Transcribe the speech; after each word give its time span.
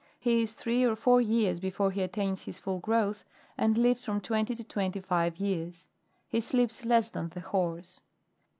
He 0.19 0.41
is 0.41 0.55
three 0.55 0.83
or 0.83 0.95
four 0.95 1.21
years 1.21 1.59
before 1.59 1.91
he 1.91 2.01
attains 2.01 2.41
his 2.41 2.57
full 2.57 2.79
growth, 2.79 3.23
and 3.55 3.77
lives 3.77 4.03
from 4.03 4.19
twenty 4.19 4.55
to 4.55 4.63
twenty 4.63 4.99
five 4.99 5.37
years; 5.37 5.85
he 6.27 6.41
sleeps 6.41 6.85
less 6.85 7.11
than 7.11 7.29
the 7.29 7.41
horse. 7.41 8.01